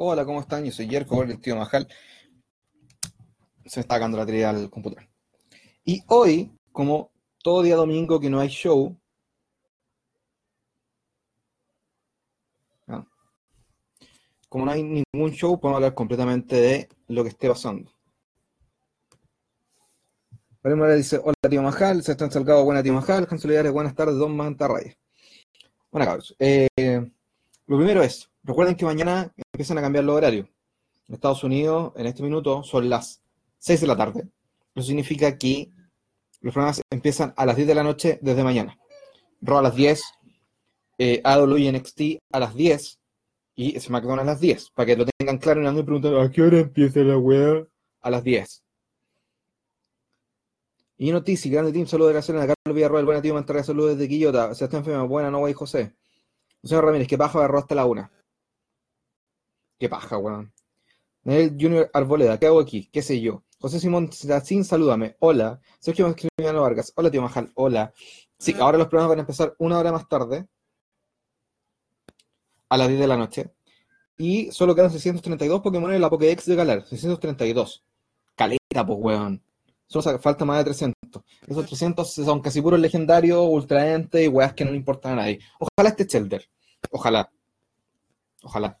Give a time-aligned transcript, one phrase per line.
[0.00, 0.64] Hola, ¿cómo están?
[0.64, 1.88] Yo soy Jerko, el tío Majal.
[3.66, 5.08] Se me está cagando la tarea al computador.
[5.84, 7.10] Y hoy, como
[7.42, 8.96] todo día domingo que no hay show,
[12.86, 13.04] ah,
[14.48, 17.90] como no hay ningún show, podemos hablar completamente de lo que esté pasando.
[20.62, 24.36] María dice, hola tío Majal, se están salgado, buena tío Majal, Solidares, buenas tardes, don
[24.36, 24.96] Mantarraya.
[25.90, 26.68] Bueno, cabros, eh,
[27.66, 30.46] lo primero es, recuerden que mañana empiezan a cambiar los horarios.
[31.08, 33.22] En Estados Unidos, en este minuto, son las
[33.58, 34.28] 6 de la tarde.
[34.74, 35.70] Eso significa que
[36.40, 38.78] los programas empiezan a las 10 de la noche desde mañana.
[39.40, 40.02] Raw a las 10,
[40.98, 42.00] eh, AW y NXT
[42.32, 42.98] a las 10
[43.56, 44.70] y SmackDown a las 10.
[44.70, 47.68] Para que lo tengan claro y no me preguntan, ¿a qué hora empieza la web?
[48.00, 48.62] A las 10.
[51.00, 54.08] Y noticia, grande team, saludos de la zona, Carlos Villarroel, buena tío, Mantarra, saludos desde
[54.08, 55.94] Quillota, Sebastián Fema, buena, no, güey, José.
[56.64, 58.10] Señor Ramírez, que paja de hasta la una.
[59.78, 60.52] Qué paja, weón.
[61.22, 62.88] Daniel Junior Arboleda, ¿qué hago aquí?
[62.92, 63.44] ¿Qué sé yo?
[63.60, 65.16] José Simón sin salúdame.
[65.20, 65.60] Hola.
[65.78, 66.92] Sergio Maximiliano Vargas.
[66.96, 67.50] Hola, tío Majal.
[67.54, 67.92] Hola.
[68.38, 70.46] Sí, ahora los programas van a empezar una hora más tarde.
[72.68, 73.50] A las 10 de la noche.
[74.16, 76.86] Y solo quedan 632 Pokémon en la Pokédex de Galar.
[76.86, 77.84] 632.
[78.34, 79.42] Caleta, pues, weón.
[79.86, 81.22] Solo falta más de 300.
[81.46, 85.40] Esos 300 son casi puros legendarios, ultraente y weas que no le importan a nadie.
[85.58, 86.48] Ojalá este Shelter.
[86.90, 87.30] Ojalá.
[88.42, 88.78] Ojalá.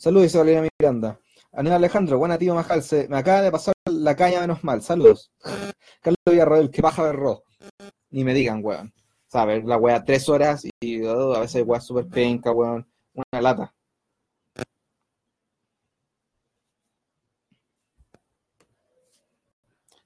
[0.00, 1.20] Saludos, Valeria Miranda.
[1.52, 4.80] Aníbal Alejandro, buena tío Majal, se me acaba de pasar la caña menos mal.
[4.80, 5.30] Saludos.
[6.00, 7.44] Carlos Villarroel, que baja de ro.
[8.10, 8.94] Ni me digan, weón.
[9.26, 9.62] ¿Sabes?
[9.66, 12.88] La wea tres horas y oh, a veces wea súper penca, weón.
[13.12, 13.74] Una lata.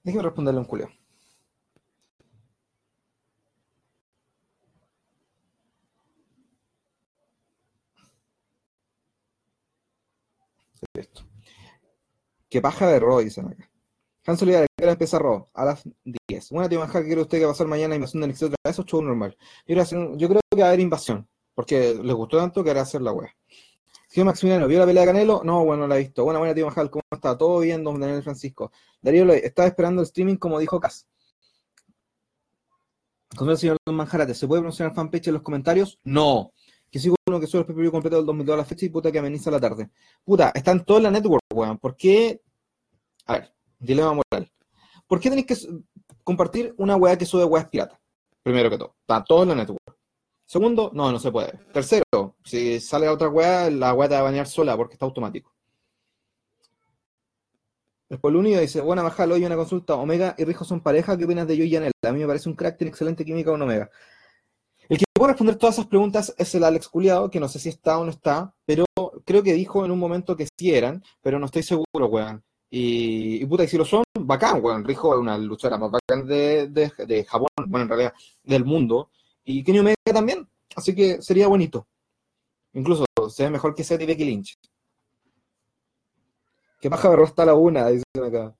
[0.02, 0.88] Déjeme responderle un culio.
[10.92, 11.22] Esto.
[12.48, 13.18] ¿Qué paja de Ro?
[13.18, 13.70] Dicen acá.
[14.26, 15.50] Han Solidaridad, ¿qué hora empieza Ro?
[15.52, 15.82] A las
[16.28, 16.50] 10.
[16.50, 17.94] Buena tío Maja, ¿qué cree usted que pasar mañana?
[17.94, 19.36] Invasión de NXT otra vez o show normal?
[19.66, 19.74] Yo,
[20.16, 21.28] yo creo que va a haber invasión.
[21.54, 23.34] Porque les gustó tanto que hará hacer la wea.
[24.10, 25.42] Tío Maximiliano, ¿vio la pelea de Canelo?
[25.44, 26.24] No, bueno, no la he visto.
[26.24, 27.36] Buena, buena, tío Majal, ¿cómo está?
[27.36, 28.72] ¿Todo bien, don Daniel Francisco?
[29.02, 31.08] Darío, estaba esperando el streaming como dijo Cas.
[33.36, 35.98] Con el señor Don Manjarate, ¿se puede pronunciar fanpage en los comentarios?
[36.04, 36.52] No.
[37.40, 39.60] Que sube el PPV completo del 2002 a la fecha y puta que ameniza la
[39.60, 39.90] tarde.
[40.24, 41.78] Puta, están todos en la network, weón.
[41.78, 42.40] ¿Por qué?
[43.26, 44.50] A ver, dilema moral.
[45.06, 45.56] ¿Por qué tenéis que
[46.22, 48.00] compartir una weá que sube weas pirata?
[48.42, 48.94] Primero que todo.
[49.00, 49.96] Está todo en la network.
[50.46, 51.58] Segundo, no, no se puede.
[51.72, 55.54] Tercero, si sale otra weá, la weá te va a bañar sola porque está automático.
[58.10, 61.48] El Polunio dice, buena Majal, hoy una consulta, Omega y Rijo son pareja, ¿qué opinas
[61.48, 61.92] de yo y Yanel?
[62.06, 63.90] A mí me parece un crack, tiene excelente química con Omega.
[64.88, 67.68] El que puede responder todas esas preguntas es el Alex Culiado, que no sé si
[67.68, 68.84] está o no está, pero
[69.24, 72.42] creo que dijo en un momento que sí eran, pero no estoy seguro, weón.
[72.70, 74.84] Y, puta, y si lo son, bacán, weón.
[74.84, 79.10] Rijo es una luchadora más bacán de, de, de Japón, bueno, en realidad, del mundo.
[79.44, 80.48] Y Kenny Omega también.
[80.74, 81.86] Así que sería bonito.
[82.72, 84.58] Incluso se ve mejor que Seth y Becky Lynch.
[86.80, 88.54] Que paja me rosta la una, dicen acá.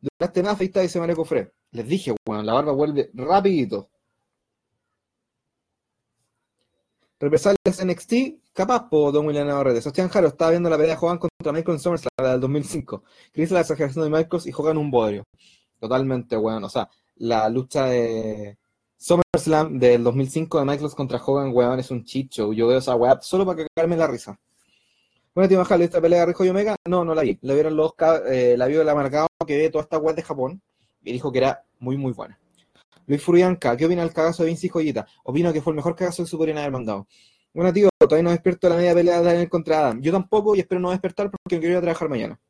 [0.00, 1.24] Duraste nada, dice Mario.
[1.70, 3.88] Les dije, bueno, la barba vuelve rapidito.
[7.24, 9.80] Represalias NXT, capaz, po, Don William Navarrete.
[9.80, 13.02] Sebastián Jaro estaba viendo la pelea de Hogan contra Michael Summers, la del 2005.
[13.32, 15.24] Chris la exageración de Michaels y Hogan un bodrio.
[15.80, 16.66] Totalmente, bueno.
[16.66, 16.86] O sea,
[17.16, 18.58] la lucha de
[18.98, 22.52] SummerSlam del 2005 de Michaels contra Hogan, weón, es un chicho.
[22.52, 24.38] Yo veo esa weá solo para cagarme la risa.
[25.34, 26.76] Bueno, tío Majal, ¿esta pelea de Rijo y Omega?
[26.86, 27.38] No, no la vi.
[27.40, 27.92] La vieron los,
[28.28, 30.60] eh, la vio el amargado que ve toda esta web de Japón
[31.02, 32.38] y dijo que era muy, muy buena.
[33.06, 35.06] Luis Furianca, ¿qué opina del cagazo de Vinci Joyita?
[35.24, 37.06] Opino que fue el mejor cagazo que se podrían haber mandado.
[37.52, 40.00] Bueno, tío, todavía no despierto la media pelea de Daniel contra Adam.
[40.00, 42.40] Yo tampoco y espero no despertar porque quiero ir a trabajar mañana.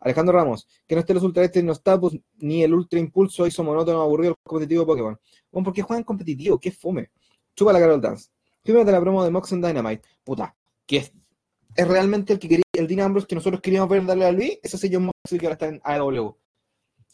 [0.00, 3.46] Alejandro Ramos, que no esté los Ultra Este, no está, pues, ni el Ultra Impulso
[3.46, 5.18] hizo monótono, aburrido el competitivo Pokémon.
[5.50, 6.58] Bueno, ¿por qué juegan competitivo?
[6.58, 7.10] ¿Qué fome?
[7.54, 8.28] Chupa la Carol Dance.
[8.62, 10.02] ¿Qué de la promo de Mox and Dynamite?
[10.24, 10.56] Puta,
[10.86, 11.12] que es,
[11.76, 14.78] es realmente el que quería, el Dean que nosotros queríamos ver darle a Luis, ese
[14.78, 16.36] sello Moxley que ahora está en AEW.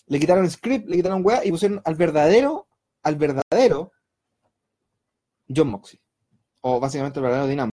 [0.07, 2.69] Le quitaron script, le quitaron weá y pusieron al verdadero,
[3.03, 3.93] al verdadero
[5.55, 6.01] John Moxley.
[6.63, 7.71] O básicamente el verdadero.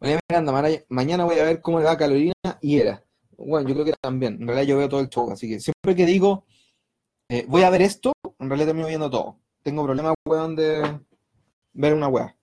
[0.00, 3.04] Miranda, mañana voy a ver cómo le va a Carolina y era.
[3.36, 4.34] Bueno, yo creo que también.
[4.40, 6.44] En realidad yo veo todo el show, así que siempre que digo
[7.30, 9.38] eh, voy a ver esto, en realidad termino viendo todo.
[9.62, 11.00] Tengo problemas, weón, de
[11.74, 12.34] ver una weá.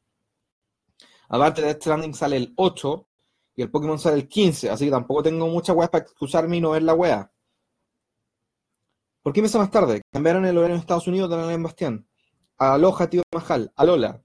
[1.28, 3.08] Aparte de Stranding sale el 8
[3.56, 6.62] y el Pokémon sale el 15, así que tampoco tengo mucha weá para excusarme y
[6.62, 7.32] no ver la weá.
[9.26, 10.04] ¿Por qué me hace más tarde?
[10.12, 12.08] Cambiaron el horario en Estados Unidos de en Bastián.
[12.60, 13.72] Aloha, tío Majal.
[13.76, 14.22] Alola.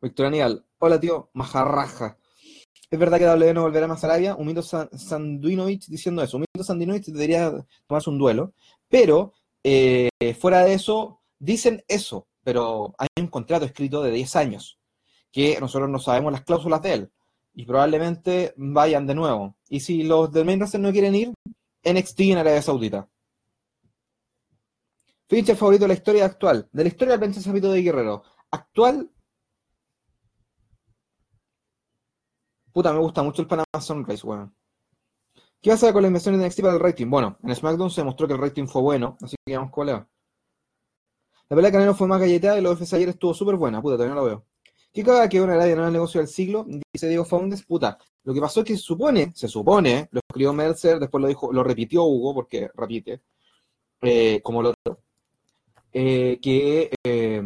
[0.00, 0.64] Victorianial.
[0.78, 2.16] Hola, tío, majarraja.
[2.88, 4.36] Es verdad que W no volverá más a Arabia.
[4.36, 6.36] Humito Sanduinovich diciendo eso.
[6.36, 7.52] Humito Sanduinovich debería
[7.88, 8.52] tomarse un duelo.
[8.88, 9.32] Pero,
[9.64, 10.08] eh,
[10.38, 12.28] fuera de eso, dicen eso.
[12.44, 14.78] Pero hay un contrato escrito de 10 años.
[15.32, 17.10] Que nosotros no sabemos las cláusulas de él.
[17.54, 19.56] Y probablemente vayan de nuevo.
[19.68, 21.34] Y si los del main no quieren ir,
[21.82, 23.08] NXT en Arabia Saudita.
[25.28, 26.68] Finisher favorito de la historia actual.
[26.72, 28.22] De la historia del pensamiento de Guerrero.
[28.50, 29.10] Actual.
[32.72, 34.54] Puta, me gusta mucho el Panama Sunrise, weón.
[35.60, 37.08] ¿Qué pasa con la inversión de NXT para el rating?
[37.08, 40.06] Bueno, en SmackDown se demostró que el rating fue bueno, así que vamos con La
[41.48, 44.14] pelea de Canelo fue más galletada y la UFC ayer estuvo súper buena, puta, todavía
[44.14, 44.46] no lo veo.
[44.92, 46.64] ¿Qué caga que una radio no es el negocio del siglo?
[46.92, 47.98] Dice Diego Foundes, puta.
[48.22, 51.52] Lo que pasó es que se supone, se supone, lo escribió Mercer, después lo dijo,
[51.52, 53.22] lo repitió Hugo, porque repite,
[54.02, 54.74] eh, como lo
[55.98, 57.42] eh, que eh,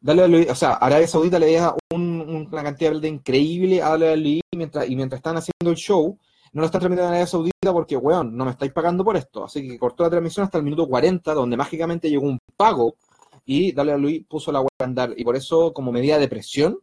[0.00, 4.96] dale o sea, Arabia Saudita le deja una cantidad de increíble a WWE mientras, y
[4.96, 6.18] mientras están haciendo el show,
[6.52, 9.44] no lo están transmitiendo en Arabia Saudita porque, weón, no me estáis pagando por esto.
[9.44, 12.96] Así que cortó la transmisión hasta el minuto 40, donde mágicamente llegó un pago
[13.44, 15.14] y Dale a Luis puso la web a andar.
[15.16, 16.80] Y por eso, como medida de presión,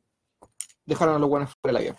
[0.86, 1.98] dejaron a los buenos fuera de la.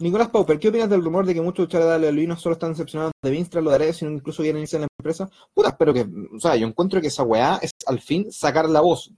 [0.00, 2.70] Nicolás Pauper, ¿qué opinas del rumor de que muchos luchadores de WWE no solo están
[2.70, 5.28] decepcionados de Vince lo de sino incluso quieren irse la empresa?
[5.52, 6.06] Puta, espero que,
[6.36, 9.10] o sea, yo encuentro que esa weá es al fin sacar la voz.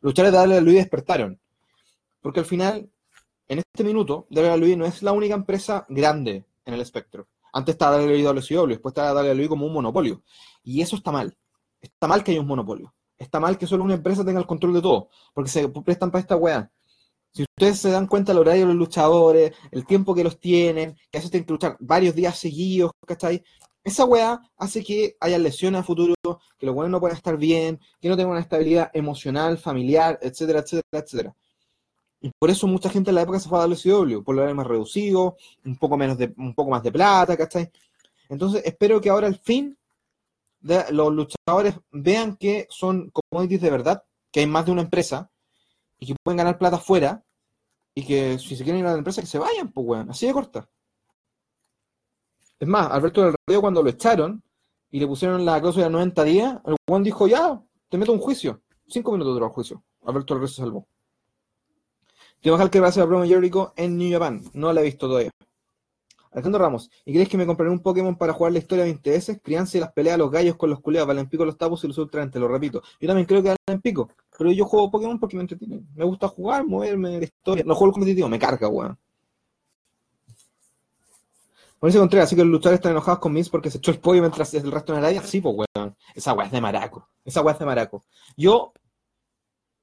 [0.00, 1.38] Los luchadores de WWE despertaron.
[2.20, 2.90] Porque al final,
[3.46, 7.28] en este minuto, WWE no es la única empresa grande en el espectro.
[7.52, 10.22] Antes estaba WWE WCW, después estaba WWE como un monopolio.
[10.64, 11.36] Y eso está mal.
[11.80, 12.92] Está mal que haya un monopolio.
[13.16, 15.10] Está mal que solo una empresa tenga el control de todo.
[15.32, 16.72] Porque se prestan para esta weá.
[17.34, 20.94] Si ustedes se dan cuenta del horario de los luchadores, el tiempo que los tienen,
[21.10, 23.42] que a veces tienen que luchar varios días seguidos, ¿cachai?
[23.82, 26.14] Esa weá hace que haya lesiones a futuro,
[26.56, 30.60] que los buenos no puedan estar bien, que no tengan una estabilidad emocional, familiar, etcétera,
[30.60, 31.36] etcétera, etcétera.
[32.20, 34.56] Y por eso mucha gente en la época se fue a WCW, por lo menos
[34.56, 37.70] más reducido, un poco, menos de, un poco más de plata, ¿cachai?
[38.28, 39.76] Entonces espero que ahora al fin
[40.62, 45.30] los luchadores vean que son commodities de verdad, que hay más de una empresa,
[45.98, 47.24] y que pueden ganar plata afuera,
[47.94, 50.26] y que si se quieren ir a la empresa, que se vayan, pues, weón, así
[50.26, 50.68] de corta.
[52.58, 54.42] Es más, Alberto del Río, cuando lo echaron
[54.90, 58.18] y le pusieron la cláusula de 90 días, el weón dijo, ya, te meto un
[58.18, 58.62] juicio.
[58.86, 59.84] Cinco minutos duró el juicio.
[60.02, 60.88] Alberto del Río se salvó.
[62.40, 64.42] Tengo que va a hacer a promo Jericho en New Japan.
[64.52, 65.30] No la he visto todavía.
[66.30, 69.40] Alejandro Ramos, ¿y crees que me compraré un Pokémon para jugar la historia 20 veces?
[69.42, 71.96] Crianza y las peleas, los gallos con los culeados, valen pico los tapos y los
[71.96, 72.82] ultraentes, lo repito.
[73.00, 75.82] Yo también creo que valen pico, pero yo juego Pokémon porque me entretiene.
[75.94, 77.64] Me gusta jugar, moverme, la historia.
[77.64, 78.98] No juego el competitivo, me carga, weón.
[81.80, 84.22] Mauricio Contreras, así que los luchadores están enojados con Miz porque se echó el pollo
[84.22, 85.22] mientras el resto en el área.
[85.22, 85.96] Sí, pues, weón.
[86.14, 87.08] Esa weá es de maraco.
[87.24, 88.04] Esa weá es de maraco.
[88.36, 88.72] Yo,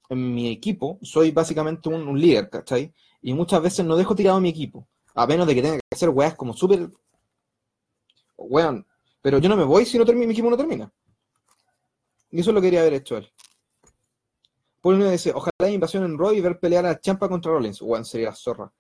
[0.10, 2.94] en mi equipo, soy básicamente un, un líder, ¿cachai?
[3.22, 4.88] Y muchas veces no dejo tirado a mi equipo.
[5.14, 6.90] A menos de que tenga que hacer weas como súper.
[8.36, 8.86] Weón.
[9.22, 10.92] Pero yo no me voy si no termina, mi equipo no termina.
[12.32, 13.32] Y eso lo quería haber hecho él.
[14.82, 17.82] Por uno dice, ojalá haya invasión en Roy y ver pelear a Champa contra Rollins.
[17.82, 18.74] Weón, sería la zorra.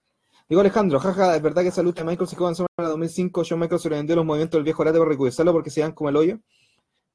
[0.49, 3.43] Digo Alejandro, jaja, es verdad que esa lucha de Michael se jugó en semana 2005,
[3.47, 6.17] John Michael sobrevendió los movimientos del viejo Arate por recursarlo porque se dan como el
[6.17, 6.39] hoyo.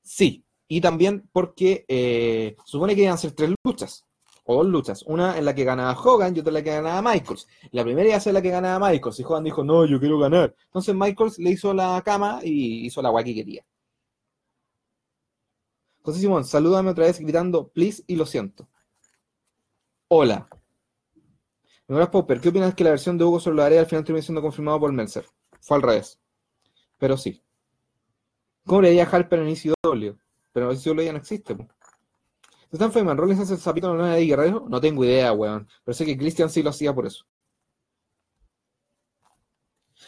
[0.03, 4.07] Sí, y también porque eh, supone que iban a ser tres luchas
[4.45, 5.03] o dos luchas.
[5.07, 7.47] Una en la que ganaba Hogan y otra en la que ganaba Michaels.
[7.73, 10.19] La primera iba a ser la que ganaba Michaels y Hogan dijo, no, yo quiero
[10.19, 10.55] ganar.
[10.67, 13.67] Entonces Michaels le hizo la cama y hizo la guay que quería.
[16.03, 18.69] José Simón, salúdame otra vez gritando, please, y lo siento.
[20.09, 20.49] Hola.
[21.89, 24.23] Nicolás Popper, ¿qué opinas que la versión de Hugo sobre la área al final terminó
[24.23, 25.27] siendo confirmado por Melzer?
[25.61, 26.21] Fue al revés.
[26.97, 27.43] Pero sí.
[28.65, 30.17] ¿Cómo le diría Harper en ICW?
[30.53, 31.57] Pero ICW ya no existe.
[32.71, 34.67] ¿Están Feynman Rollins hace el zapito en la de Guerrero?
[34.69, 35.67] No tengo idea, weón.
[35.85, 37.27] Pero sé que Christian sí lo hacía por eso.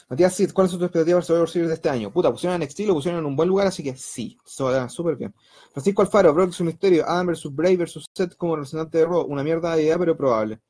[0.09, 2.11] Matías Sid, ¿cuáles son tus expectativas sobre Survivor Series de este año?
[2.11, 5.35] Puta, pusieron en NXT, lo pusieron en un buen lugar, así que sí, súper bien.
[5.73, 9.27] Francisco Alfaro, Brock es un misterio, Adam vs Brave vs Seth como representante de Raw,
[9.27, 10.61] una mierda de idea, pero probable.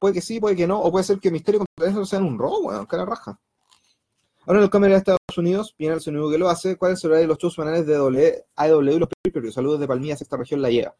[0.00, 2.24] Puede que sí, puede que no, o puede ser que Misterio contra eso sea en
[2.24, 3.38] un Raw, weón, cara raja.
[4.46, 6.76] Ahora en el cámara de Estados Unidos, viene el sonido que lo hace.
[6.76, 9.88] ¿Cuál es el horario de los shows semanales de AEW y los pay Saludos de
[9.88, 10.94] Palmilla, sexta región la lleva.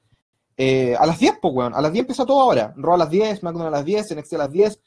[0.57, 1.75] Eh, a las 10, pues, weón.
[1.75, 2.73] A las 10 empieza todo ahora.
[2.77, 4.81] Raw a las 10, McDonald's a las 10, NXT a las 10,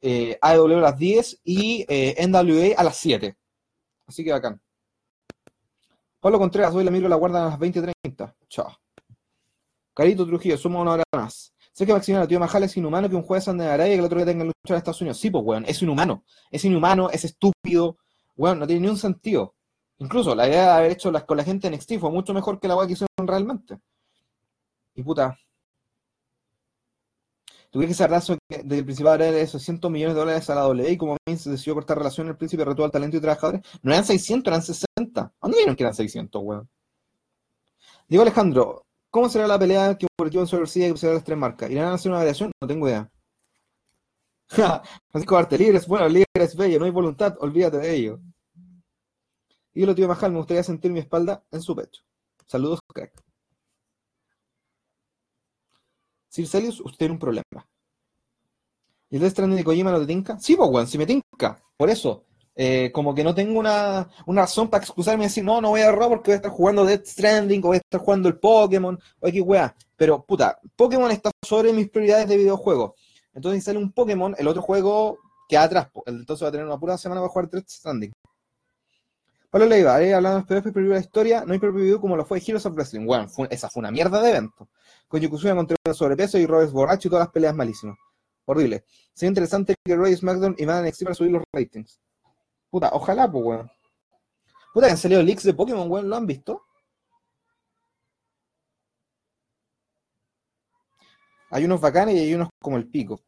[0.00, 3.36] eh, AEW a las 10 y eh, NWA a las 7.
[4.06, 4.60] Así que bacán.
[6.20, 8.34] Pablo Contreras, hoy la micro la guardan a las 20.30.
[8.48, 8.76] Chao.
[9.94, 11.52] Carito Trujillo, suma una hora más.
[11.72, 14.00] Sé que Maximiliano Tío Majal es inhumano que un juez ande de Arabia y que
[14.00, 15.18] el otro día tenga que luchar en Estados Unidos.
[15.18, 16.24] Sí, pues, weón, es inhumano.
[16.50, 17.98] Es inhumano, es estúpido.
[18.36, 19.54] Weón, no tiene ni un sentido.
[19.98, 22.58] Incluso la idea de haber hecho las con la gente en NXT fue mucho mejor
[22.60, 23.78] que la weá que hicieron realmente.
[24.94, 25.38] Y puta.
[27.70, 30.62] ¿Tú crees que ese razo del principal era esos 100 millones de dólares a la
[30.62, 33.62] W y como Vince decidió cortar relación el príncipe retó al talento y trabajadores?
[33.82, 35.32] No eran 600, eran 60.
[35.42, 36.68] ¿Dónde vieron que eran 600, weón?
[38.08, 41.70] Digo Alejandro, ¿cómo será la pelea que ocurrió en Super y será las tres marcas?
[41.70, 42.50] ¿Irán a hacer una variación?
[42.60, 43.10] No tengo idea.
[45.10, 48.20] Francisco Arte, libre es bueno, libre es bello, no hay voluntad, olvídate de ello.
[49.74, 52.02] Y lo tío Majal, me gustaría sentir mi espalda en su pecho.
[52.46, 53.27] Saludos, crack.
[56.28, 57.66] Sir Celius, usted tiene un problema.
[59.10, 60.38] ¿Y el Death Stranding de Kojima no te tinca?
[60.38, 61.62] Sí, pues, weón, si me tinca.
[61.76, 65.70] Por eso, eh, como que no tengo una, razón para excusarme y decir, no, no
[65.70, 68.28] voy a errar porque voy a estar jugando Death Stranding o voy a estar jugando
[68.28, 69.74] el Pokémon o X weá.
[69.96, 72.94] Pero, puta, Pokémon está sobre mis prioridades de videojuego.
[73.32, 75.18] Entonces, si sale un Pokémon, el otro juego
[75.48, 75.88] queda atrás.
[76.06, 78.12] Entonces va a tener una pura semana para jugar Death Stranding.
[79.50, 82.42] Pablo Leiva, eh, hablando de PvP de la historia, no hay PvP como lo fue
[82.44, 83.06] Heroes of Wrestling.
[83.06, 84.68] Bueno, esa fue una mierda de evento.
[85.08, 87.98] Con Yokozuna contra el sobrepeso y Robes borracho y todas las peleas malísimas.
[88.44, 88.84] Horrible.
[89.14, 92.00] Sería interesante que Roy SmackDown y Van NXT para subir los ratings.
[92.70, 93.70] Puta, ojalá, pues, weón.
[94.72, 96.62] Puta, que han salido leaks de Pokémon, weón, ¿lo han visto?
[101.50, 103.20] Hay unos bacanes y hay unos como el pico.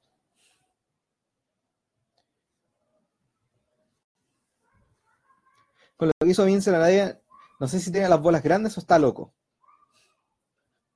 [5.96, 7.20] Con lo que hizo Vince la nadie,
[7.58, 9.34] no sé si tiene las bolas grandes o está loco.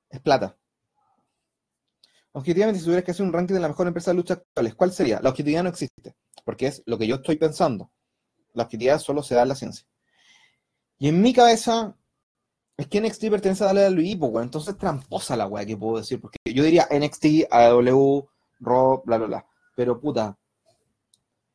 [0.09, 0.57] Es plata.
[2.35, 4.91] Objetivamente, si tuvieras que hacer un ranking de la mejor empresa de lucha actuales, ¿cuál
[4.91, 5.21] sería?
[5.21, 7.91] La objetividad no existe, porque es lo que yo estoy pensando.
[8.53, 9.87] La objetividad solo se da en la ciencia.
[10.99, 11.95] Y en mi cabeza,
[12.75, 16.19] es que NXT pertenece a WWE, pues, bueno, entonces tramposa la weá que puedo decir,
[16.19, 18.27] porque yo diría NXT, AW,
[18.59, 19.45] Raw, bla, bla, bla.
[19.73, 20.37] Pero puta,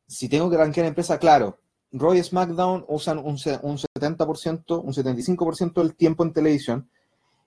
[0.07, 1.59] si tengo que rankear empresa, claro,
[1.91, 6.89] Raw y SmackDown usan un, un 70%, un 75% del tiempo en televisión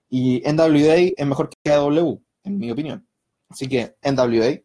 [0.09, 3.05] y NWA es mejor que AW, en mi opinión.
[3.49, 4.61] Así que NWA,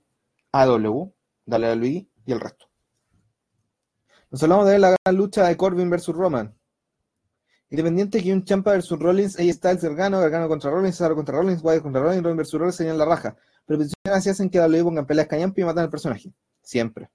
[0.53, 1.13] AW,
[1.47, 2.67] WWE y el resto.
[4.31, 6.55] Nos hablamos de la gran lucha de Corbin versus Roman.
[7.71, 11.37] Independiente que un Champa versus Rollins, ahí está el Gargano, Gargano contra Rollins, Cesaro contra
[11.37, 13.37] Rollins, Wyatt contra Rollins, Rollins versus Rollins serían la raja.
[13.67, 16.33] Pero peticiones así hacen que WWE pongan peleas cañampi y matan al personaje.
[16.63, 17.11] Siempre.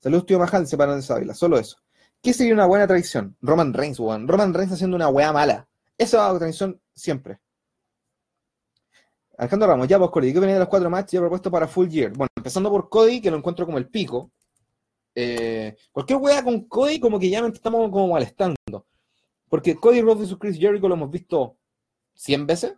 [0.00, 1.34] Saludos, tío Majal, se paran de Sábila.
[1.34, 1.76] Solo eso.
[2.22, 3.36] ¿Qué sería una buena tradición?
[3.40, 4.26] Roman Reigns, weón.
[4.26, 5.68] Roman Reigns haciendo una weá mala.
[5.96, 7.38] Esa es la tradición siempre.
[9.40, 11.88] Alejandro Ramos, ya vos, Cody, ¿qué venía de los cuatro matches ya propuesto para Full
[11.88, 12.12] Year?
[12.12, 14.30] Bueno, empezando por Cody, que lo encuentro como el pico.
[15.14, 18.86] Eh, cualquier weá con Cody, como que ya estamos como molestando.
[19.48, 21.56] Porque Cody Rhodes vs Chris Jericho lo hemos visto
[22.16, 22.74] 100 veces.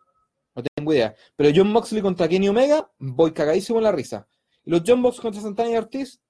[0.55, 1.17] No tengo idea.
[1.35, 4.29] Pero John Moxley contra Kenny Omega, voy cagadísimo en la risa.
[4.65, 6.23] Y los John Box contra Santana y Ortiz,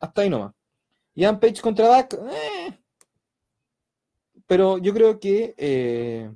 [0.00, 0.52] hasta ahí nomás.
[1.14, 2.76] Ian Page contra Dak, eh.
[4.48, 6.28] pero yo creo que eh,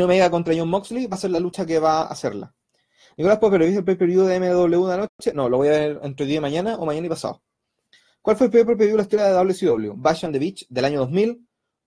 [0.00, 2.54] Omega contra John Moxley va a ser la lucha que va a hacerla.
[3.16, 5.34] Nicolás, pero ¿viste el pay-per-view de MW de anoche?
[5.34, 7.42] No, lo voy a ver entre día de mañana o mañana y pasado.
[8.22, 9.94] ¿Cuál fue el primer pay-per-view de la historia de WCW?
[9.96, 11.46] Bash on the Beach del año 2000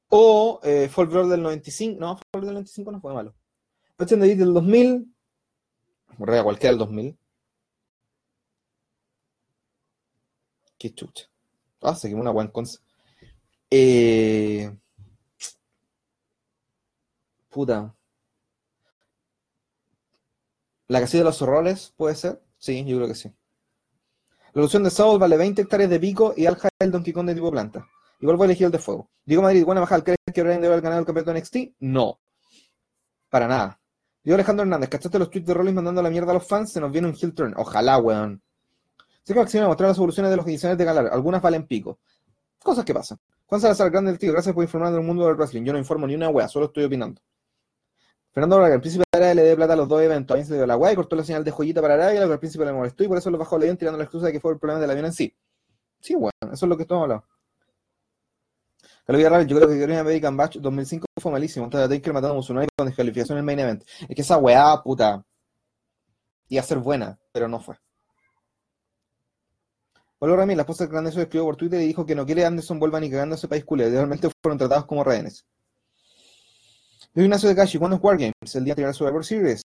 [0.09, 1.99] o eh, Fall del 95.
[1.99, 3.33] No, Fall del 95 no fue malo.
[3.97, 5.15] Bash on the del 2000.
[6.17, 7.17] Cualquiera del 2000.
[10.77, 11.25] Qué chucha.
[11.81, 12.79] Ah, seguimos una cosa.
[13.69, 14.71] Eh...
[17.55, 17.95] Puta.
[20.89, 22.43] ¿La casilla de los horrores puede ser?
[22.57, 23.33] Sí, yo creo que sí.
[24.51, 27.33] La ilusión de Saul vale 20 hectáreas de pico y Alja el Donkey Kong de
[27.33, 27.87] tipo planta.
[28.19, 29.09] Igual voy a elegir el de fuego.
[29.23, 31.77] Digo Madrid, buena bajar, ¿crees que Brian debe haber ganado el campeonato NXT?
[31.79, 32.19] No.
[33.29, 33.79] Para nada.
[34.21, 36.73] Digo Alejandro Hernández, ¿cachaste los tweets de Rollins mandando la mierda a los fans?
[36.73, 37.53] Se nos viene un heel turn.
[37.55, 38.43] Ojalá, weón.
[39.23, 41.07] Sé que Maximiliano mostrar las soluciones de los ediciones de Galar.
[41.07, 41.99] Algunas valen pico.
[42.61, 43.17] Cosas que pasan.
[43.45, 44.33] Juan Salazar, grande el tío.
[44.33, 45.63] Gracias por informar del mundo del wrestling.
[45.63, 47.21] Yo no informo ni una wea, solo estoy opinando.
[48.35, 50.35] Fernando Braga, el príncipe de Arabia le dio plata a los dos eventos.
[50.35, 52.27] A mí se dio la wea y cortó la señal de joyita para Arabia, lo
[52.27, 54.25] que al príncipe le molestó y por eso lo bajó el avión tirando la excusa
[54.25, 55.33] de que fue el problema del avión en sí.
[56.01, 57.25] Sí, bueno, eso es lo que estamos hablando.
[59.47, 61.63] Yo creo que Carolina American Batch 2005 fue malísimo.
[61.63, 63.83] Entonces, Taker matando a Musulmán con descalificación en el main event.
[64.09, 65.23] Es que esa weá, puta,
[66.49, 67.77] iba a ser buena, pero no fue.
[70.19, 72.79] Pablo Ramírez, la esposa de Grande escribió por Twitter y dijo que no quiere Anderson
[72.79, 73.89] vuelva ni cagando a ese país culé.
[73.89, 75.45] Realmente fueron tratados como rehenes.
[77.15, 78.55] Luis Ignacio de Cashi, ¿cuándo es Wargames?
[78.55, 79.61] El día anterior a Survivor Series.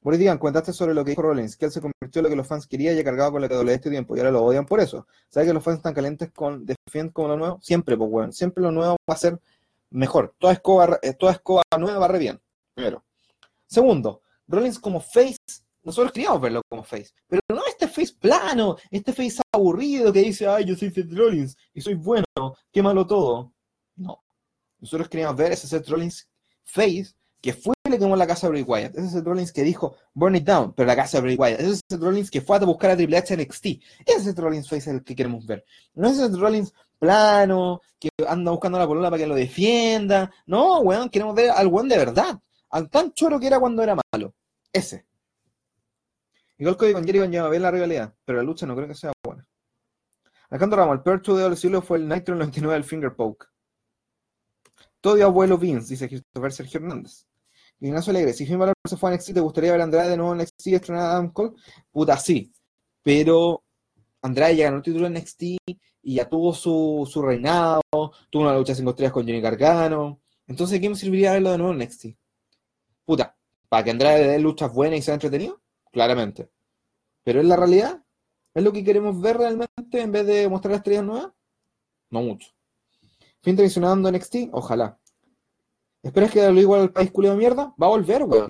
[0.00, 2.36] Por digan, comentaste sobre lo que dijo Rollins, que él se convirtió en lo que
[2.36, 4.64] los fans querían y ha cargado con la doble este tiempo, y ahora lo odian
[4.64, 5.04] por eso.
[5.28, 7.58] ¿Sabes que los fans están calientes con Defiant como lo nuevo?
[7.62, 9.40] Siempre, pues, bueno, siempre lo nuevo va a ser
[9.90, 10.36] mejor.
[10.38, 12.40] Toda escoba, eh, toda escoba nueva va re bien,
[12.76, 13.02] primero.
[13.66, 15.36] Segundo, Rollins como face
[15.82, 20.46] nosotros queríamos verlo como face, pero no este face plano, este face aburrido que dice,
[20.46, 22.24] ay, yo soy Seth Rollins y soy bueno,
[22.72, 23.52] qué malo todo.
[23.96, 24.22] No.
[24.78, 26.30] Nosotros queríamos ver ese Seth Rollins
[26.64, 28.96] face que fue el le quemó la casa a Bray Wyatt.
[28.96, 31.60] Ese es el Rollins que dijo, burn it down, pero la casa de Bray Wyatt.
[31.60, 33.66] Ese es el Rollins que fue a buscar a Triple H en NXT.
[33.66, 35.64] Ese es el Rollins face el que queremos ver.
[35.94, 40.32] No es el Rollins plano, que anda buscando la polola para que lo defienda.
[40.46, 42.40] No, weón, queremos ver al weón de verdad.
[42.70, 44.34] Al tan choro que era cuando era malo.
[44.72, 45.04] Ese.
[46.56, 48.94] Igual que con Jerry con a ver la rivalidad, pero la lucha no creo que
[48.94, 49.46] sea buena.
[50.48, 53.46] Alejandro Ramos, el peor show de siglo fue el Nitro 99 del Finger Poke.
[55.04, 57.26] Todo abuelo Vince, dice Christopher Sergio Hernández.
[57.78, 60.16] Ignacio Alegre, si Finn Balor se fue a NXT, ¿te gustaría ver a Andrade de
[60.16, 61.50] nuevo en NXT y estrenar a Adam Cole?
[61.90, 62.50] Puta, sí.
[63.02, 63.62] Pero
[64.22, 67.82] Andrade ya ganó el título en NXT y ya tuvo su, su reinado,
[68.30, 70.22] tuvo una lucha sin estrellas con Johnny Gargano.
[70.46, 72.06] Entonces, ¿qué me serviría verlo de nuevo en NXT?
[73.04, 73.36] Puta,
[73.68, 75.60] ¿para que Andrade dé luchas buenas y sea entretenido?
[75.92, 76.48] Claramente.
[77.24, 78.02] Pero en la realidad,
[78.54, 81.30] ¿es lo que queremos ver realmente en vez de mostrar estrellas nuevas?
[82.08, 82.53] No mucho.
[83.44, 84.98] Fin traicionando NXT, ojalá.
[86.02, 87.74] ¿Esperas que lo igual al país culio de mierda?
[87.80, 88.48] Va a volver, weón.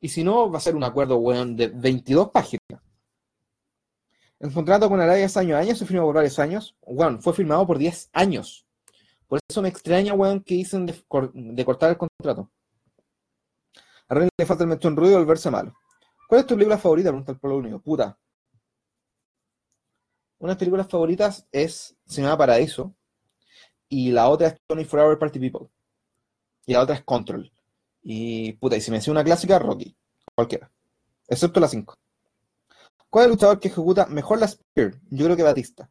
[0.00, 2.82] Y si no, va a ser un acuerdo, weón, de 22 páginas.
[4.40, 6.76] El contrato con Arabia hace años, años se firmó por varios años.
[6.80, 8.66] Weón, fue firmado por 10 años.
[9.28, 12.50] Por eso me extraña, weón, que dicen de, cortar el contrato.
[14.08, 15.72] A Rey le falta el mechón ruido y volverse malo.
[16.28, 17.10] ¿Cuál es tu película favorita?
[17.10, 17.80] Pregunta el pueblo único.
[17.80, 18.18] Puta.
[20.38, 22.95] Una de las películas favoritas es Cinema Paraíso.
[23.88, 25.68] Y la otra es Tony Forever Party People.
[26.66, 27.50] Y la otra es Control.
[28.02, 29.96] Y puta, y si me decía una clásica, Rocky.
[30.34, 30.70] Cualquiera.
[31.28, 31.94] Excepto la 5.
[33.10, 34.94] ¿Cuál es el luchador que ejecuta mejor la Spear?
[35.10, 35.90] Yo creo que Batista.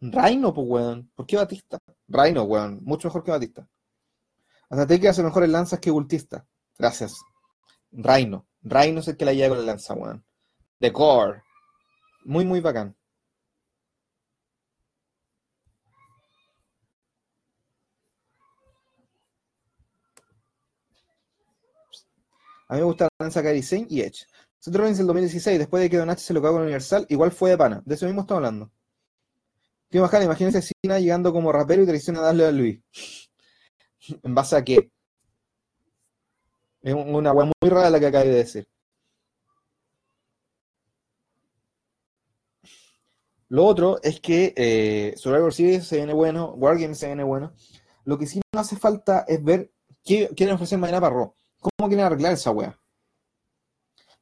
[0.00, 1.10] Reino, pues, weón.
[1.14, 1.78] ¿Por qué Batista?
[2.08, 2.80] Reino, weón.
[2.84, 3.68] Mucho mejor que Batista.
[4.68, 6.46] Hasta te que hace mejores lanzas que Bultista.
[6.78, 7.20] Gracias.
[7.92, 8.46] Reino.
[8.62, 10.24] Reino es el que la lleva con la lanza, weón.
[10.78, 11.42] The Core.
[12.24, 12.96] Muy, muy bacán.
[22.68, 24.26] A mí me gusta la lanza Kairi Sane y Edge.
[24.58, 27.30] Seth Rollins el 2016, después de que Don H se lo cagó con Universal, igual
[27.32, 27.82] fue de pana.
[27.84, 28.70] De eso mismo estamos hablando.
[29.88, 32.80] Tío Majal, imagínense a Cena llegando como rapero y traiciona a darle a Luis.
[34.22, 34.90] ¿En base a qué?
[36.82, 38.66] Es una weá muy rara la que acabé de decir.
[43.48, 47.52] Lo otro es que eh, Survivor Series se viene bueno, Wargames se viene bueno.
[48.04, 49.72] Lo que sí no hace falta es ver
[50.04, 51.34] qué quieren ofrecer mañana para Raw.
[51.76, 52.78] ¿Cómo quieren arreglar esa weá?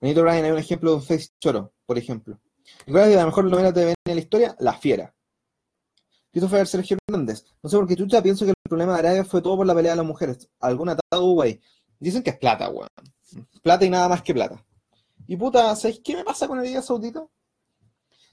[0.00, 2.40] Benito Ryan hay un ejemplo de un face choro, por ejemplo.
[2.86, 4.56] ¿Recuerdas que la mejor novela de ven en la historia?
[4.58, 5.14] La Fiera.
[6.30, 7.44] Christopher Sergio Hernández.
[7.62, 9.74] No sé por qué chucha pienso que el problema de Arabia fue todo por la
[9.74, 10.48] pelea de las mujeres.
[10.58, 11.60] Algún atado güey.
[11.98, 12.88] Dicen que es plata, weón.
[13.62, 14.64] Plata y nada más que plata.
[15.26, 17.26] Y puta, ¿sabéis qué me pasa con Arabia Saudita?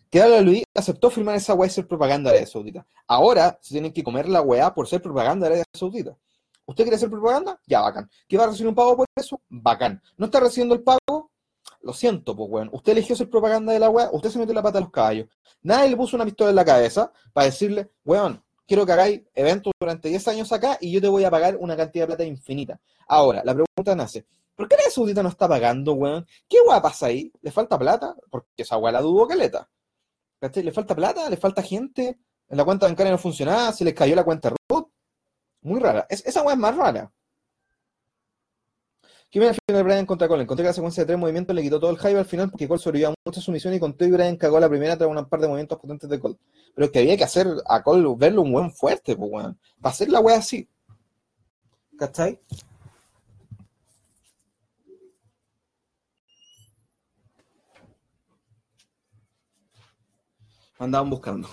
[0.09, 2.87] Que ahora Luis aceptó firmar esa weá y ser propaganda de Arabia Saudita.
[3.07, 6.17] Ahora se tienen que comer la weá por ser propaganda de Arabia Saudita.
[6.65, 7.59] ¿Usted quiere hacer propaganda?
[7.67, 8.09] Ya, bacán.
[8.27, 9.41] ¿Qué va a recibir un pago por eso?
[9.49, 10.01] Bacán.
[10.17, 11.31] ¿No está recibiendo el pago?
[11.81, 12.69] Lo siento, pues, weón.
[12.71, 15.27] Usted eligió ser propaganda de la weá, usted se metió la pata a los caballos.
[15.63, 19.73] Nadie le puso una pistola en la cabeza para decirle, weón, quiero que hagáis eventos
[19.79, 22.79] durante 10 años acá y yo te voy a pagar una cantidad de plata infinita.
[23.07, 26.25] Ahora, la pregunta nace, ¿por qué la Saudita no está pagando, weón?
[26.47, 27.31] ¿Qué weá pasa ahí?
[27.41, 28.15] ¿Le falta plata?
[28.29, 29.67] Porque esa weá la dudo caleta.
[30.39, 31.29] ¿Le falta plata?
[31.29, 32.19] ¿Le falta gente?
[32.47, 33.71] ¿En la cuenta bancaria no funcionaba?
[33.73, 34.80] ¿Se les cayó la cuenta root?
[35.61, 36.05] Muy rara.
[36.09, 37.11] esa weá es más rara.
[39.31, 40.43] ¿Qué me final de Brian contra Cole?
[40.43, 42.67] Encontré que la secuencia de tres movimientos le quitó todo el hype al final porque
[42.67, 45.39] Cole sobrevivió a mucha sumisión y contó y Brian cagó la primera tras un par
[45.39, 46.37] de movimientos potentes de Cole.
[46.75, 49.57] Pero es que había que hacer a Cole verlo un buen fuerte, pues weón.
[49.79, 50.67] Para hacer la wea así.
[51.97, 52.41] ¿Cachai?
[60.77, 61.47] Andaban buscando.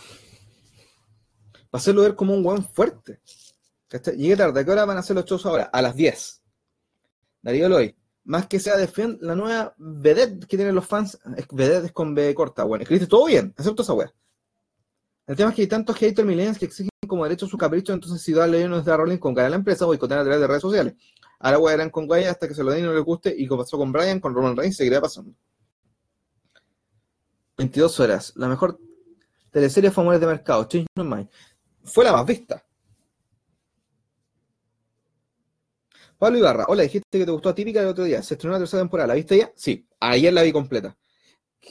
[1.70, 3.20] Para hacerlo ver como un buen fuerte.
[3.90, 4.60] Llegué tarde.
[4.60, 5.70] ¿A qué hora van a hacer los shows ahora?
[5.72, 6.42] A las 10.
[7.42, 11.18] Darío Loy, más que sea defiende la nueva vedette que tienen los fans,
[11.50, 14.12] vedette es con B corta, bueno, escribiste todo bien, excepto esa wea.
[15.26, 18.20] El tema es que hay tantos haters millennials que exigen como derecho su capricho, entonces
[18.20, 20.62] si darle nos da Rolling con cara a la empresa, boicotean a través de redes
[20.62, 20.94] sociales.
[21.38, 23.46] Ahora wea eran con Guay hasta que se lo den y no les guste, y
[23.46, 25.32] como pasó con Brian, con Roman Reigns, seguirá pasando.
[27.56, 28.78] 22 horas, la mejor
[29.50, 31.28] teleserie famosa de mercado, Change No Mind.
[31.84, 32.62] Fue la más vista.
[36.18, 38.22] Pablo Ibarra, hola, dijiste que te gustó Atípica el otro día.
[38.22, 39.06] Se estrenó la tercera temporada.
[39.06, 39.52] ¿La viste ya?
[39.54, 40.98] Sí, ayer la vi completa.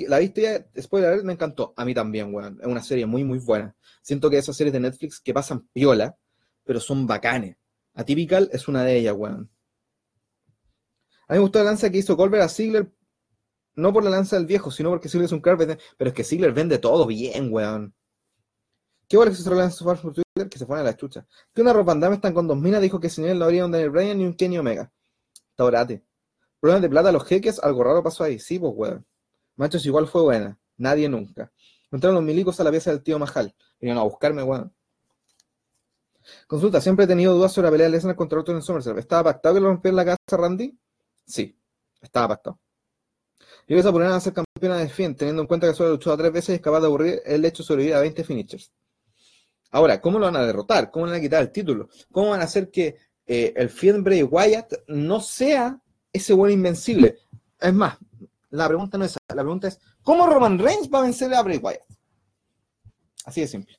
[0.08, 0.82] ¿La viste ya?
[0.82, 1.74] Spoiler, me encantó.
[1.76, 2.58] A mí también, weón.
[2.62, 3.76] Es una serie muy, muy buena.
[4.02, 6.18] Siento que esas series de Netflix que pasan piola,
[6.64, 7.58] pero son bacanes.
[7.94, 9.50] Atypical es una de ellas, weón.
[11.28, 12.90] A mí me gustó la lanza que hizo Colbert a Ziggler,
[13.76, 16.24] no por la lanza del viejo, sino porque Ziggler es un carpet, pero es que
[16.24, 17.94] Ziggler vende todo bien, weón.
[19.10, 20.24] Qué bueno que se Twitter
[20.58, 21.26] se pone a la chucha.
[21.54, 23.91] Que una ropa andame están con dos minas, dijo que señor no habría un Daniel
[23.91, 24.91] Bryan ni un Kenny Omega.
[25.56, 26.04] Taurate.
[26.60, 28.39] Problemas de plata, los jeques, algo raro pasó ahí.
[28.39, 29.06] Sí, pues, weón.
[29.56, 30.60] Machos igual fue buena.
[30.78, 31.52] Nadie nunca.
[31.91, 33.56] Entraron los milicos a la pieza del tío Majal.
[33.80, 34.74] Vinieron a buscarme, weón.
[36.48, 38.98] Consulta, siempre he tenido dudas sobre la pelea de Lesnar contra Orton en SummerSlam.
[38.98, 40.78] ¿Estaba pactado que lo rompiera la casa Randy?
[41.26, 41.58] Sí,
[42.02, 42.60] estaba pactado.
[43.67, 46.17] Y esa poner a ser campeona de Finn, teniendo en cuenta que solo ha luchado
[46.17, 48.72] tres veces y es capaz de aburrir el hecho de sobrevivir a 20 finishers.
[49.72, 50.92] Ahora, ¿cómo lo van a derrotar?
[50.92, 51.90] ¿Cómo van a quitar el título?
[52.12, 55.80] ¿Cómo van a hacer que eh, el Finn Bray Wyatt no sea
[56.12, 57.18] ese buen invencible?
[57.60, 57.98] Es más,
[58.50, 59.20] la pregunta no es esa.
[59.36, 61.82] La pregunta es, ¿cómo Roman Reigns va a vencer a Bray Wyatt?
[63.26, 63.78] Así de simple.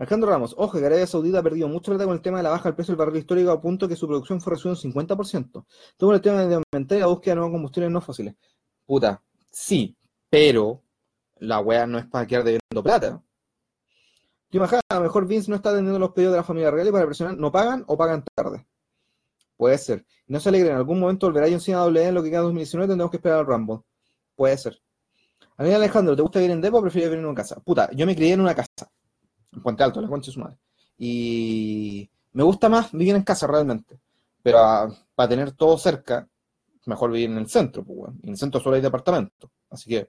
[0.00, 2.48] Alejandro Ramos, ojo, que Arabia Saudita ha perdido mucho plata con el tema de la
[2.48, 5.66] baja del precio del barril histórico a punto que su producción fue reducida un 50%.
[5.98, 8.34] Todo el tema de aumentar la búsqueda de nuevos combustibles no fósiles.
[8.86, 9.94] Puta, sí,
[10.30, 10.82] pero
[11.40, 13.22] la weá no es para quedar debiendo plata.
[14.50, 16.92] Yo a lo mejor Vince no está atendiendo los pedidos de la familia real y
[16.92, 18.66] para presionar no pagan o pagan tarde.
[19.56, 20.04] Puede ser.
[20.26, 22.40] No se alegre, en algún momento volverá John Cena a W en lo que queda
[22.40, 23.80] en 2019 tendremos que esperar al Rumble.
[24.34, 24.80] Puede ser.
[25.56, 27.60] A mí Alejandro, ¿te gusta vivir en Depo o prefieres vivir en una casa?
[27.60, 28.90] Puta, yo me crié en una casa
[29.52, 30.56] en Puente Alto, la concha de su madre.
[30.98, 34.00] Y me gusta más vivir en casa realmente.
[34.42, 34.58] Pero
[35.14, 36.26] para tener todo cerca,
[36.86, 39.50] mejor vivir en el centro, pues, En el centro solo hay departamento.
[39.70, 40.08] Así que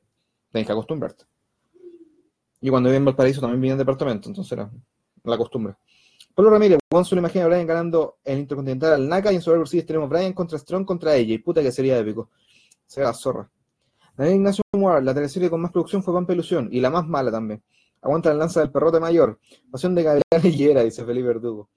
[0.52, 1.26] tenés que acostumbrarte.
[2.60, 4.70] Y cuando viví en Valparaíso también vivía en departamento, entonces era
[5.24, 5.76] la costumbre.
[6.34, 9.68] Pablo Ramírez, Juan solo imagina a Brian ganando el Intercontinental al NACA y en Survivor
[9.68, 11.34] Series tenemos Brian contra Strong contra ella.
[11.34, 12.30] Y puta que sería épico.
[12.86, 13.50] Sería la zorra.
[14.16, 17.32] Daniel Ignacio Moore, la teleserie con más producción fue Pampa Ilusión y la más mala
[17.32, 17.64] también.
[18.02, 19.40] Aguanta la lanza del perrote mayor.
[19.70, 21.70] Pasión de Gabriel y dice Felipe Verdugo.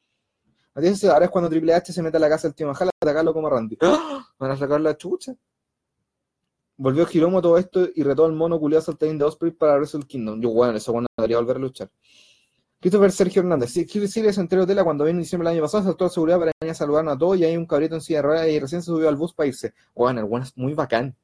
[0.75, 2.91] Matías ahora es cuando Triple H se mete a la casa del tío Majal a
[3.01, 3.79] atacarlo como Randy.
[3.81, 4.27] ¡Ah!
[4.39, 5.35] ¿Van a sacar la chucha?
[6.77, 10.41] Volvió Giromo todo esto y retó al mono culiado saltarín de Osprey para Wrestle Kingdom.
[10.41, 11.91] Yo, bueno, eso bueno debería volver a luchar.
[12.81, 13.71] Christopher Sergio Hernández.
[13.71, 16.11] Sí, Chile se enteró de tela cuando vino en diciembre del año pasado, saltó a
[16.11, 18.49] seguridad para venir a saludarnos a todos y hay un cabrito en silla de ruedas
[18.49, 19.73] y recién se subió al bus para irse.
[19.95, 21.17] Bueno, el bueno es muy bacán.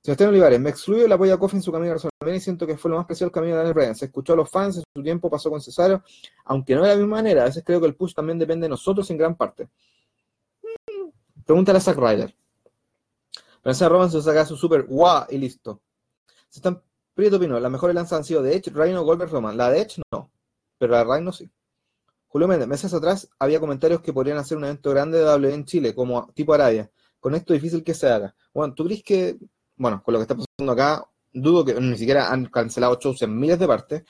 [0.00, 2.66] Sebastián Olivares, me excluyo el apoyo a Kofi en su camino a WrestleMania y siento
[2.66, 3.94] que fue lo más preciado el camino de Daniel Bryan.
[3.96, 6.04] Se escuchó a los fans, en su tiempo pasó con Cesaro,
[6.44, 7.42] aunque no de la misma manera.
[7.42, 9.68] A veces creo que el push también depende de nosotros en gran parte.
[11.44, 12.34] Pregúntale a Zack Ryder.
[13.68, 15.82] Pensé Roman se saca su super guau y listo.
[16.48, 19.58] Se están Prieto Pino, las mejores lanzas han sido de Edge, Rhino, Goldberg, Roman.
[19.58, 20.30] La de Edge no,
[20.78, 21.50] pero la de Rhino sí.
[22.28, 25.66] Julio Méndez, meses atrás había comentarios que podrían hacer un evento grande de W en
[25.66, 26.90] Chile, como tipo Arabia.
[27.20, 28.34] Con esto difícil que se haga.
[28.54, 29.38] Bueno, ¿tú crees que
[29.76, 33.38] bueno, con lo que está pasando acá, dudo que ni siquiera han cancelado shows en
[33.38, 34.02] miles de partes.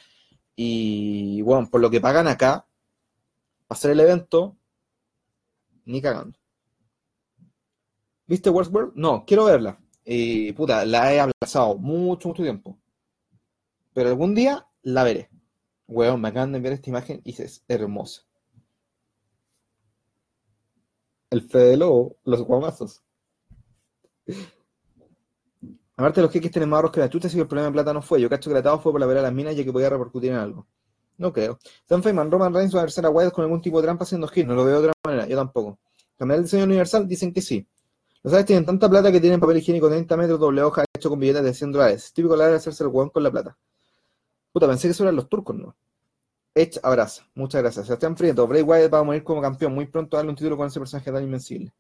[0.54, 2.64] Y bueno, por lo que pagan acá,
[3.68, 4.56] hacer el evento,
[5.84, 6.37] ni cagando.
[8.28, 8.92] ¿Viste Westworld?
[8.94, 9.80] No, quiero verla.
[10.04, 12.78] Y puta, la he aplazado mucho, mucho tiempo.
[13.94, 15.30] Pero algún día la veré.
[15.88, 18.22] Weón, me acaban de enviar esta imagen y es hermosa.
[21.30, 23.02] El Fede Lobo, los guamazos.
[25.96, 27.92] Aparte, los jeques tienen más ahorros que la chucha, así que el problema de plata
[27.92, 28.20] no fue.
[28.20, 30.30] Yo cacho que atado fue por la pelea de las minas ya que podía repercutir
[30.30, 30.66] en algo.
[31.16, 31.58] No creo.
[31.88, 34.46] Sam Feynman, Roman Reigns va a vencer a con algún tipo de trampa haciendo hit.
[34.46, 35.26] No lo veo de otra manera.
[35.26, 35.78] Yo tampoco.
[36.16, 37.66] Cambiar el diseño universal dicen que sí.
[38.22, 41.08] Los aves tienen tanta plata que tienen papel higiénico de 30 metros doble hoja hecho
[41.08, 42.04] con billetes de 100 dólares.
[42.04, 43.56] Es típico de hacerse el hueón con la plata.
[44.52, 45.76] Puta, pensé que eso eran los turcos, ¿no?
[46.54, 47.26] Edge abraza.
[47.34, 47.86] Muchas gracias.
[47.86, 48.46] Sebastián Frieto.
[48.46, 49.74] Bray Wyatt va a morir como campeón.
[49.74, 51.72] Muy pronto darle un título con ese personaje tan invencible.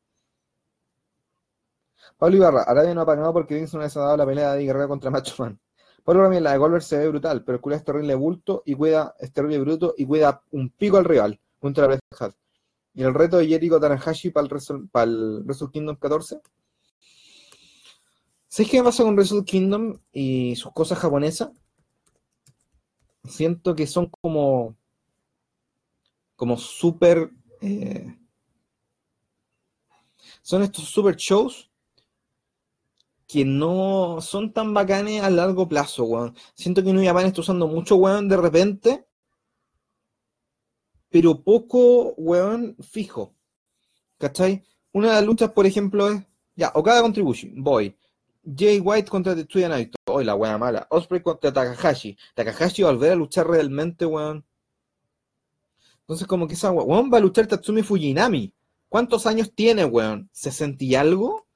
[2.16, 4.88] Pablo Ibarra, Arabia no ha pagado porque Vince no ha dado la pelea de guerrera
[4.88, 5.58] contra Macho Man.
[6.04, 8.74] Pablo Ramírez, la de Goldberg se ve brutal, pero el culo es terrible bulto y
[8.74, 12.00] cuida, es terrible bruto y cuida un pico al rival contra la Bret
[12.94, 16.40] Y el reto de Jericho Tanahashi para el, Wrestle, para el Wrestle Kingdom 14.
[18.48, 21.50] ¿Sabes qué me pasa con Wrestle Kingdom y sus cosas japonesas?
[23.24, 24.76] Siento que son como
[26.34, 28.16] como súper eh,
[30.42, 31.68] son estos super shows
[33.26, 36.34] que no son tan bacanes a largo plazo, weón.
[36.54, 39.07] Siento que New Japan está usando mucho, weón, de repente,
[41.10, 43.34] pero poco, weón, fijo.
[44.18, 44.64] ¿Cachai?
[44.92, 46.22] Una de las luchas, por ejemplo, es,
[46.56, 47.96] ya, Okada Contribution, voy.
[48.56, 50.86] Jay White contra Tetsuya Naito, hoy la weá mala.
[50.90, 52.16] Osprey contra Takahashi.
[52.34, 54.44] Takahashi va a volver a luchar realmente, weón.
[56.00, 58.52] Entonces, como que esa weón va a luchar Tatsumi Fujinami.
[58.88, 60.30] ¿Cuántos años tiene, weón?
[60.32, 61.46] ¿60 y algo?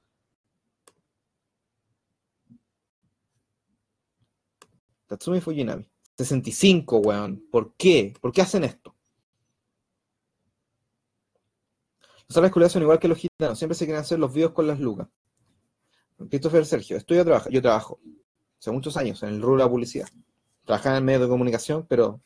[5.07, 5.89] Tatsumi Fujinami.
[6.17, 7.43] 65, weón.
[7.51, 8.13] ¿Por qué?
[8.21, 8.92] ¿Por qué hacen esto?
[12.27, 13.57] Los árabes culiados son igual que los gitanos.
[13.57, 15.07] Siempre se quieren hacer los videos con las lucas.
[16.29, 16.97] Christopher Sergio.
[16.97, 17.49] Estudio trabajo.
[17.49, 17.99] Yo trabajo.
[18.59, 20.07] Hace muchos años en el rubro de la publicidad.
[20.65, 22.21] Trabajaba en el medio de comunicación, pero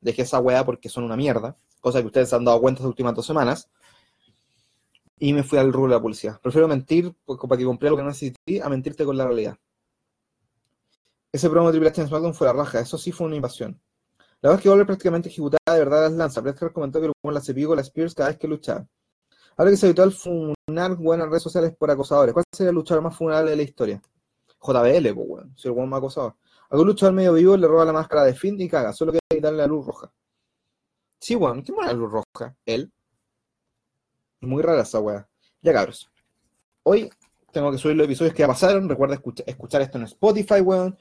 [0.00, 1.56] dejé esa weá porque son una mierda.
[1.80, 3.68] Cosa que ustedes se han dado cuenta estas últimas dos semanas.
[5.18, 6.38] y me fui al rubro de la policía.
[6.42, 9.56] Prefiero mentir pues, para que compré lo que no necesité a mentirte con la realidad.
[11.32, 13.80] Ese promo de Triple H en SmackDown fue la raja, eso sí fue una invasión.
[14.40, 16.42] La verdad es que Waller prácticamente ejecutaba de verdad las lanzas.
[16.42, 18.86] Prescott comentó que como la cepilló con la Spears cada vez que luchaba.
[19.56, 22.34] Ahora que se habitual funar buenas redes sociales por acosadores.
[22.34, 24.02] ¿Cuál sería el luchador más funable de la historia?
[24.60, 25.54] JBL, pues, weón.
[25.56, 26.34] Si el weón más acosador.
[26.68, 28.92] Algún luchador medio vivo le roba la máscara de Finn y caga.
[28.92, 30.12] Solo que darle la luz roja.
[31.18, 31.62] Sí, weón.
[31.62, 32.54] ¿Quién pone la luz roja?
[32.66, 32.92] Él.
[34.40, 35.26] Es muy rara esa weá.
[35.62, 36.10] Ya, cabros.
[36.82, 37.10] Hoy
[37.50, 38.88] tengo que subir los episodios que ya pasaron.
[38.88, 40.98] Recuerda escuchar esto en Spotify, weón.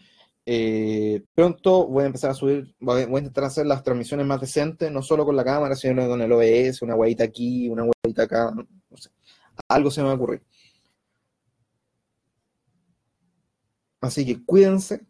[0.48, 4.92] Eh, pronto voy a empezar a subir, voy a, intentar hacer las transmisiones más decentes,
[4.92, 8.52] no solo con la cámara, sino con el OBS, una huevita aquí, una huevita acá,
[8.52, 9.10] no sé.
[9.68, 10.44] Algo se me va a ocurrir.
[14.02, 15.06] Así que cuídense.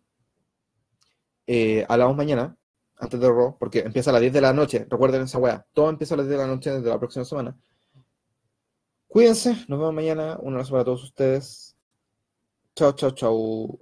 [1.48, 2.58] Eh, hablamos mañana,
[2.98, 4.88] antes de Raw, porque empieza a las 10 de la noche.
[4.90, 5.66] Recuerden esa weá.
[5.74, 7.58] Todo empieza a las 10 de la noche desde la próxima semana.
[9.08, 10.38] Cuídense, nos vemos mañana.
[10.42, 11.76] Un abrazo para todos ustedes.
[12.76, 13.80] Chao, chao, chao.